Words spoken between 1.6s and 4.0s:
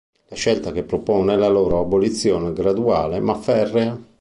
abolizione, graduale ma ferrea.